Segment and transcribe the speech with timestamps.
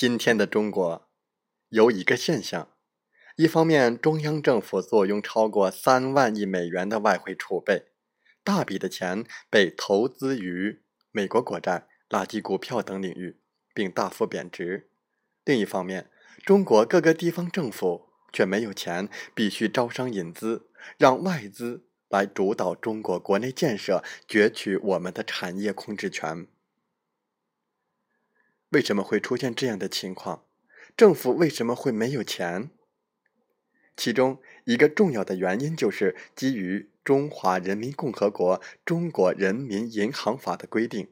[0.00, 1.10] 今天的中国
[1.68, 2.70] 有一个现象。
[3.36, 7.88] 一方面，中央政府坐拥超过三万亿美元的外汇储备，
[8.42, 10.80] 大笔的钱被投资于
[11.12, 13.42] 美国国债、垃圾股票等领域，
[13.74, 14.86] 并大幅贬值；
[15.44, 16.08] 另一方面，
[16.46, 26.46] 中国各个地方政府却没有钱，必须招商引资，让外资来主导中国国内建设，攫取我们的产业控制权。
[28.70, 30.44] 为什么会出现这样的情况？
[30.96, 32.70] 政府为什么会没有钱？
[33.96, 41.06] 其中一个重要的原因就是基于《中华人民共和国中国人民银行法》的规定，《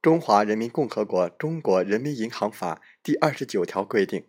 [0.00, 4.26] 中华人民共和国中国人民银行法》第二十九条规定，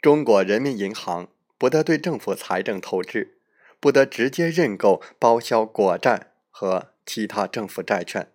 [0.00, 3.38] 中国人民银行不得对政府财政透支，
[3.80, 8.30] 不得直接认购、包销国债和其他政府债券。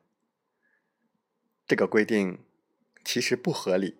[1.69, 2.39] 这个规定
[3.05, 3.99] 其实不合理。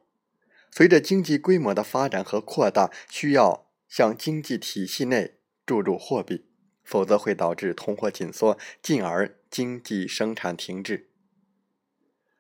[0.72, 5.36] 随着经济规模的发展和扩大，需要向经济体系内
[5.68, 6.46] 注入货币，
[6.84, 11.12] 否则会导致通货紧缩，进而经济生产停滞。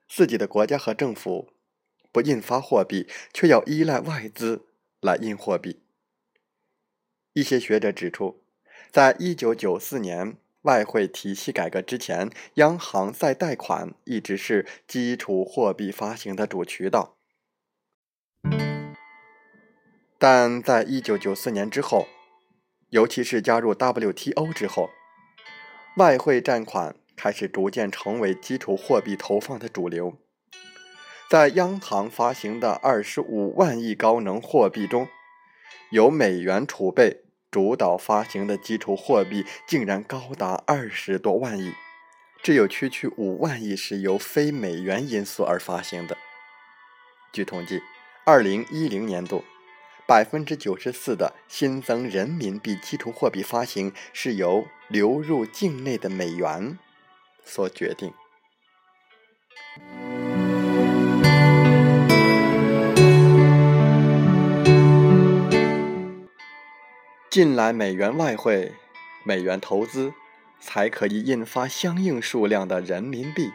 [0.08, 1.54] 自己的国家和政府
[2.12, 4.66] 不印发货币，却要依赖外资
[5.00, 5.84] 来印货币。
[7.34, 8.42] 一些学者指出，
[8.92, 17.16] 在一九九四年外汇体系改革之前，央行再贷款一直是基础货币发行的主渠道。
[20.18, 22.08] 但在一九九四年之后，
[22.90, 24.90] 尤其是加入 WTO 之后，
[25.96, 30.18] 外汇占款开始逐渐成为基础货币投放的主流。
[31.30, 35.08] 在央行发行的二十五万亿高能货币中，
[35.92, 41.74] 由美元储备主导发行的基础货币竟然高达二十多万亿，
[42.44, 46.18] 只有区区五万亿是由非美元因素而发行的。
[47.32, 47.82] 据统计，
[48.26, 49.44] 二零一零年度。
[50.08, 56.80] 百分之九十四的新增人民币基础货币发行是由流入境内的美元
[57.46, 58.12] 所决定。
[67.30, 68.74] 进来美元外汇、
[69.24, 70.14] 美元投资，
[70.60, 73.52] 才可以印发相应数量的人民币。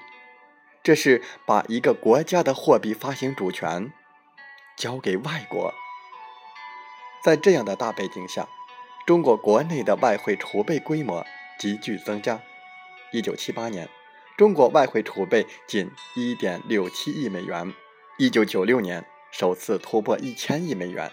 [0.80, 3.92] 这是把一个国家的货币发行主权
[4.76, 5.74] 交给外国。
[7.24, 8.46] 在这样的大背景下，
[9.06, 11.26] 中国国内的外汇储备规模
[11.58, 12.40] 急剧增加。
[13.12, 13.88] 一九七八年，
[14.36, 17.72] 中国外汇储备仅一点六七亿美元；
[18.18, 21.10] 一九九六年首次突破一千亿美元；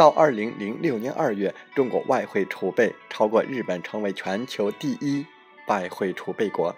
[0.00, 5.26] 到二零零六年二月，中国外汇储备超过日本，成为全球第一
[5.66, 6.74] 外汇储备国。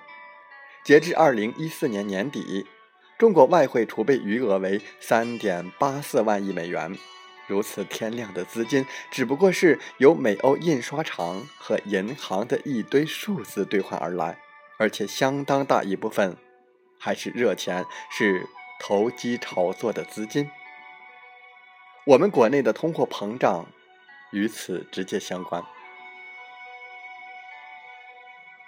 [0.83, 2.67] 截至二零一四年年底，
[3.17, 6.99] 中国外汇储备余额为三点八四万亿美元。
[7.47, 14.37] 如此天量的资金，只不过是由美欧印刷厂和银行的一堆数字兑换而来，
[14.81, 16.37] 而且相当大一部分
[16.99, 18.49] 还是热钱，是
[18.81, 20.51] 投机炒作的资金。
[22.05, 23.67] 我们国内的通货膨胀
[24.33, 25.63] 与此直接相关。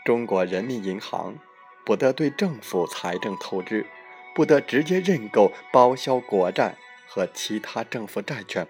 [0.04, 1.36] 中国人民银行
[1.84, 3.86] 不得对政府财政透支，
[4.34, 6.76] 不得直接认购、包销国债。
[7.06, 8.66] 和其他政府债券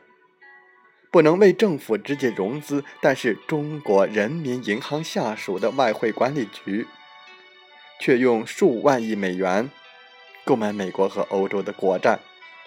[1.10, 6.86] 不能为政府直接融资，但是中国人民银行下属的外汇管理局
[7.98, 9.70] 却用数万亿美元
[10.44, 12.18] 购买美国和欧洲的国债、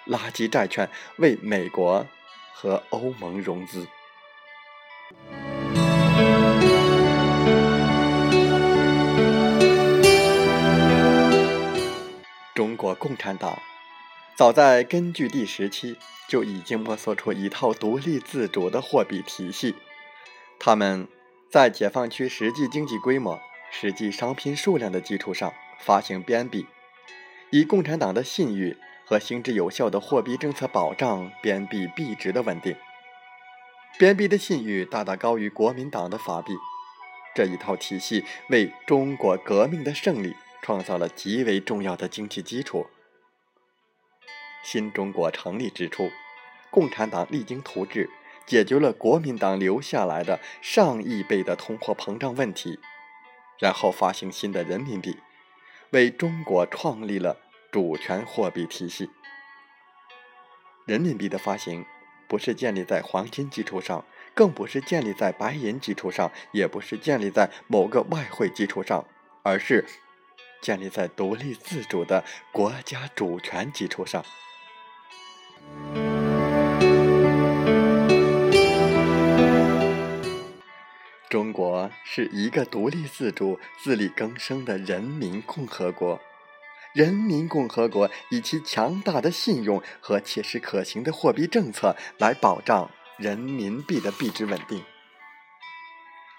[0.08, 2.06] 垃圾债券，为美国
[2.54, 3.86] 和欧盟融资。
[12.54, 13.58] 中国共产党。
[14.36, 15.96] 早在根据地时期
[16.28, 19.74] 就已经摸索出一套独立自主的货币体系。
[20.60, 21.08] 他们
[21.50, 23.40] 在解放区实际经济规模、
[23.72, 26.66] 实际商品数量的基础上发行边币，
[27.50, 28.76] 以共产党的信誉
[29.08, 32.76] 和行之有效的货币政策保障边币币值的稳定。
[33.98, 36.52] 边币的信誉大大高于国民党的法币。
[37.34, 42.86] 这一套体系为中国革命的胜利创造了极为重要的经济基础。
[44.62, 46.10] 新中国成立之初，
[46.70, 48.10] 共产党励精图治，
[48.44, 52.78] 解决了国民党留下来的上亿倍的通货膨胀问题，
[53.58, 55.16] 然后发行新的人民币，
[55.92, 57.38] 为中国创立了
[57.70, 59.10] 主权货币体系。
[60.86, 61.84] 人民币的发行
[62.26, 64.04] 不是建立在黄金基础上，
[64.34, 69.04] 更不是建立在白银基础上，也不是建立在某个外汇基础上，
[69.42, 69.84] 而是
[70.62, 74.24] 建立在独立自主的国家主权基础上。
[81.28, 86.18] 中国是一个独立自主、自力更生的人民共和国。
[86.94, 94.82] 人民共和国以其强大的信用和切实可行的货币政策来保障人民币的币值稳定。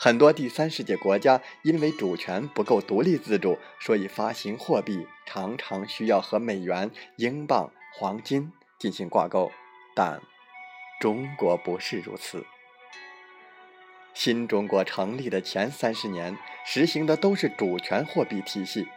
[0.01, 9.51] 很多第三世界国家因为主权不够独立自主，所以发行货币常常需要和美元、英镑、黄金进行挂钩，
[9.93, 10.21] 但
[11.01, 12.45] 中国不是如此。
[14.13, 18.87] 新中国成立的前三十年，实行的都是主权货币体系。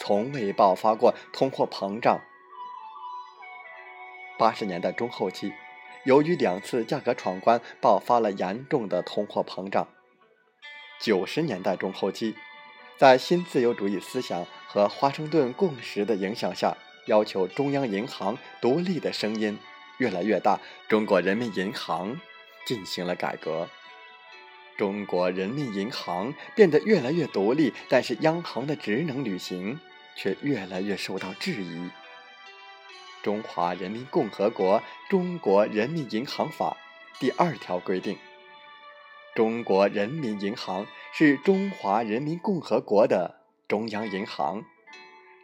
[0.00, 2.20] 从未爆发过通货膨胀。
[4.38, 5.52] 八十年代中后期，
[6.04, 9.86] 由于两次价格闯关，爆发了严重的通货膨胀。
[11.00, 12.34] 九十年代中后期，
[12.96, 16.76] 在新自由主义思想和华盛顿共识的影响下，
[17.06, 19.58] 要求中央银行独立的声音
[19.98, 20.58] 越来越大，
[20.88, 22.20] 中国人民银行
[22.66, 23.68] 进行了改革。
[24.76, 29.78] 中国人民银行变得越来越独立，但是央行的职能履行
[30.16, 31.78] 却越来越受到质疑。
[33.22, 36.76] 《中华人民共和国中国人民银行法》
[37.20, 38.18] 第二条规定：
[39.34, 44.64] 中国人民银行是中华人民共和国的中央银行。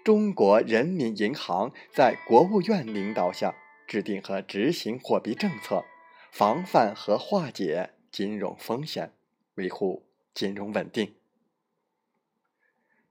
[0.04, 3.54] 中国人民银行在国务院领导下
[3.86, 5.84] 制定和执行货币政策，
[6.32, 9.12] 防范和化解金融风险。
[9.54, 11.06] 维护金融稳定。《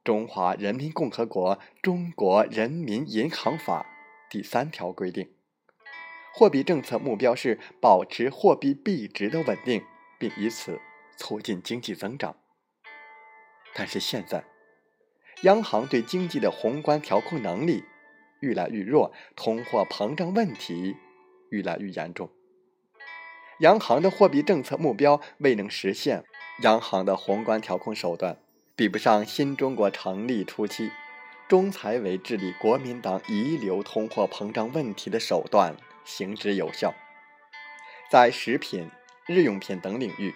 [0.04, 3.86] 中华人民共和国中国人民银行法》
[4.32, 5.34] 第三条规定，
[6.34, 9.84] 货币政策目标是保持货币币值的稳定，
[10.18, 10.80] 并以此
[11.18, 12.38] 促进经济增长。
[13.76, 14.46] 但是现在，
[15.44, 17.84] 央行对经济的宏观调控能力
[18.40, 20.96] 愈来愈弱，通货膨胀问题
[21.52, 22.32] 愈来愈严重。
[23.60, 26.24] 央行的货币政策目标未能实现，
[26.62, 28.38] 央行的宏观调控手段
[28.76, 30.92] 比不上新中国成立初期
[31.48, 36.94] 中财委治理国民党遗留通货膨胀问题的手段行之有效。
[38.12, 38.90] 在食品、
[39.26, 40.34] 日用品等领域，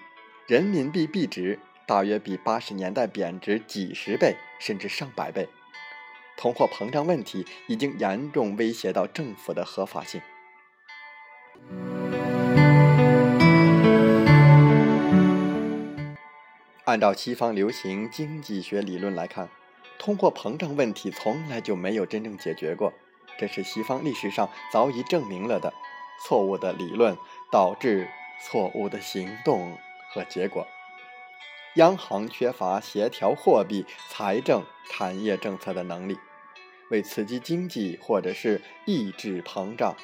[0.47, 5.49] 人民币币值大约比八十年代贬值几十倍甚至上百倍，
[6.37, 10.21] 通货膨胀问题已经严重威胁到政府的合法性。
[16.93, 19.49] 按照西方流行经济学理论来看，
[19.97, 22.93] 通货膨胀问题从来就没有真正解决过，
[23.35, 25.73] 这是西方历史上早已证明了的。
[26.23, 27.17] 错误的理论
[27.51, 28.07] 导致
[28.45, 29.75] 错误的行动
[30.11, 30.67] 和结果。
[31.77, 36.19] 央行缺乏协调货币、财政、产业政策的能力，
[36.91, 39.95] 为刺激经济或者是抑制膨胀，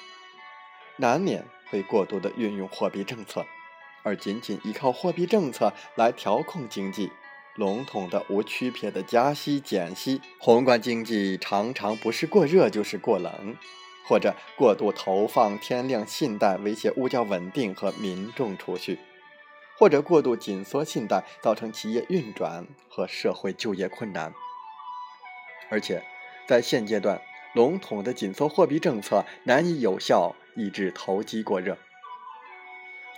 [0.97, 3.45] 难免会过度的运用货币政策。
[4.09, 7.11] 而仅仅依靠货币政策来调控经济，
[7.53, 13.55] 笼统的、无区别的加息、减息，宏观经济常常不是过热就是过冷，
[14.07, 18.97] 或者过度投放天量信贷，威胁物价稳定和民众储蓄，
[19.77, 24.33] 或者过度紧缩信贷，造成企业运转和社会就业困难。
[25.69, 26.03] 而且，
[26.47, 27.21] 在现阶段，
[27.53, 31.77] 笼统的紧缩货币政策难以有效抑制投机过热。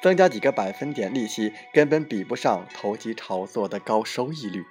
[0.01, 4.65] 增加几个百分点利息，根本比不上投机炒作的高收益率，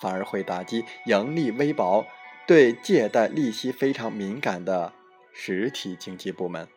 [0.00, 2.06] 反而会打击盈利微薄、
[2.46, 4.92] 对借贷利息非常敏感的
[5.32, 6.68] 实体经济部门。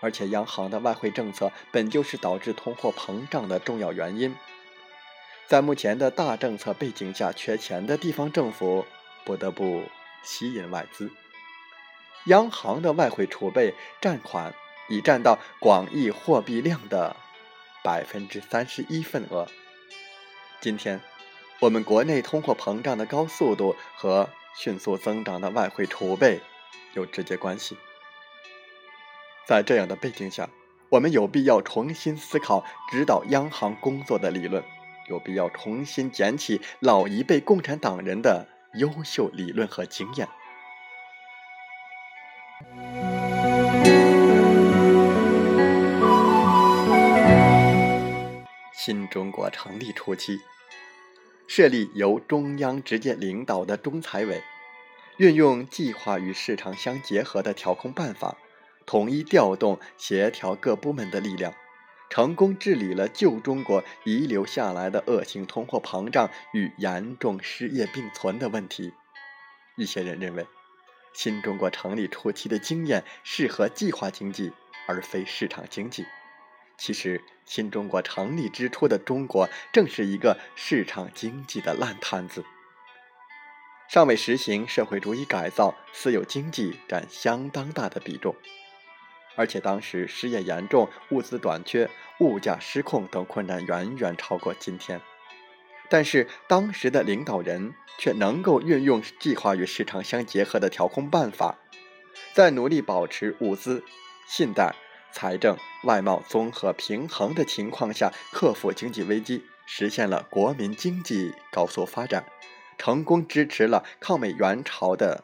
[0.00, 4.34] 而且，央行的外汇政策本就是导致通货膨胀的重要原因。
[5.46, 8.84] 在目前的大政策背景下，缺钱的地方政府
[9.24, 9.84] 不得不
[10.22, 11.10] 吸引外资，
[12.26, 14.52] 央行的外汇储备占款。
[14.88, 17.16] 已占到广义货币量的
[17.82, 19.46] 百分之三十一份额。
[20.60, 21.00] 今天，
[21.60, 26.40] 我们国内通货膨胀的高速度和迅速增长的外汇储备
[26.94, 27.76] 有直接关系。
[29.46, 30.48] 在这样的背景下，
[30.88, 34.64] 我们有必要重新思考指导央行工作的理论，
[35.08, 40.28] 有必要重新捡起老一辈共产党人的优秀理论和经验。
[48.84, 50.42] 新中国成立初期，
[51.46, 54.42] 设立由中央直接领导的中财委，
[55.16, 58.36] 运用计划与市场相结合的调控办法，
[58.84, 61.54] 统一调动协调各部门的力量，
[62.10, 68.92] 成功治理了旧中国遗留下来的恶性通货膨胀与严重失业并存的问题。
[69.78, 70.46] 一些人认为，
[71.14, 74.52] 新中国成立初期的经验适合计划经济，
[74.86, 76.04] 而非市场经济。
[76.76, 82.44] 其实，新中国成立之初的中国正是一个市场经济的烂摊子，
[83.88, 88.34] 尚未实行社会主义改造，私有经济占相当大的比重。
[89.36, 91.90] 而且当时失业严重、物资短缺、
[92.20, 95.00] 物价失控等困难远远超过今天。
[95.88, 101.58] 但是当时的领导人却能够运用计划与市场相结合的调控办法，
[102.32, 103.84] 在努力保持物资、
[104.26, 104.74] 信贷。
[105.14, 112.24] 财政外贸综合平衡的情况下，克服经济危机，实现了国民经济高速发展，
[112.76, 115.22] 成功支持了抗美援朝的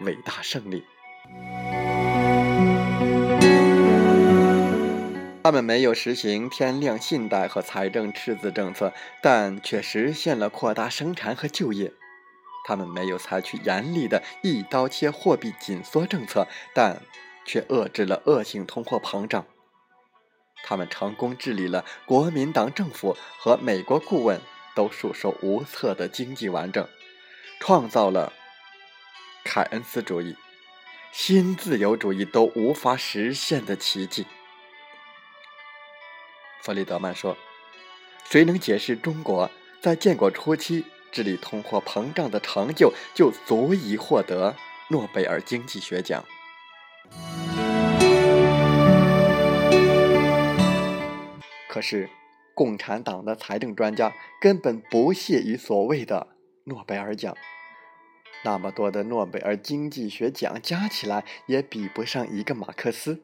[0.00, 0.82] 伟大胜利。
[5.44, 11.92] 他们没有实行天量信贷和财政赤字政策，但却实现了扩大生产和就业。
[12.66, 17.02] 他们没有采取严厉的一刀切货币紧缩政策，但。
[17.48, 19.46] 却遏制了恶性通货膨胀。
[20.62, 24.40] 他们成功治理了国民党政府和美国顾问
[24.74, 26.86] 都束手无策的经济完整，
[27.58, 28.32] 创造了
[29.44, 30.36] 凯恩斯主义、
[31.10, 34.26] 新自由主义都无法实现的奇迹。
[36.60, 37.36] 弗里德曼说
[38.28, 39.50] ：“谁能解释中国
[39.80, 44.54] 在建国初期治理通货膨胀的成就，就足以获得
[44.90, 46.22] 诺贝尔经济学奖。”
[51.78, 52.10] 可是，
[52.54, 56.26] 共产党的财政专家根本不屑于所谓的
[56.64, 57.36] 诺贝尔奖。
[58.42, 63.22] 那么多的诺贝尔经济学奖加起来，也比不上一个马克思。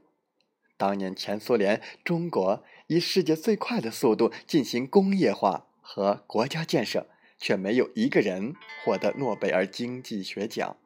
[0.77, 10.77] 当年前苏联、中国以世界最快的速度进行工业化和国家建设，却没有一个人获得诺贝尔经济学奖。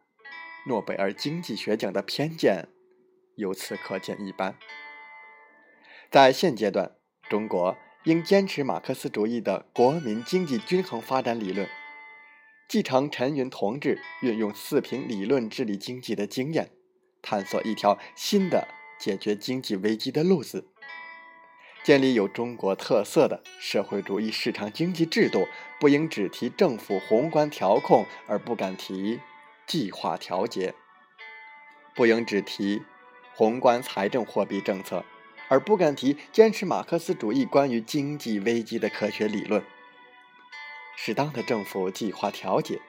[0.67, 2.69] 诺贝尔经济学奖的偏见。
[3.37, 4.57] 由此可见一斑。
[6.11, 6.93] 在现阶段，
[7.29, 11.69] 中国应坚持马克思主义的国民经济均衡发展理论，
[12.69, 16.71] 继承陈云同志运用四平理论治理经济的经验，
[17.21, 18.67] 探索一条新的
[18.99, 20.67] 解决经济危机的路子，
[21.85, 25.47] 建立有中国特色的社会主义市场经济制度。
[25.81, 29.21] 不应只提政府宏观调控，而不敢提
[29.65, 30.73] 计划调节；
[31.95, 32.83] 不应只提。
[33.33, 35.05] 宏观财政货币政策，
[35.49, 39.65] 而不敢提坚持马克思主义关于经济危机的科学理论。
[40.97, 42.81] 适当的政府计划调节，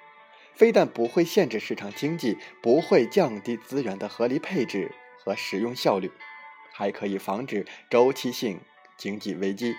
[0.53, 4.91] 非但不会限制市场经济，不会降低资源的合理配置
[5.23, 6.11] 和使用效率，
[6.73, 8.59] 还可以防止周期性
[8.97, 9.75] 经济危机，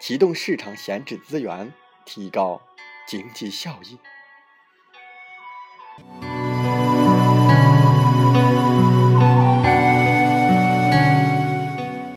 [0.00, 1.72] 启动市场闲置资源，
[2.04, 2.62] 提高
[3.06, 3.98] 经济效益。